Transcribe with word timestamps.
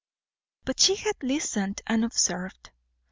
But 0.65 0.79
she 0.79 0.95
had 0.95 1.21
listened, 1.21 1.83
and 1.85 2.03
observed. 2.03 2.71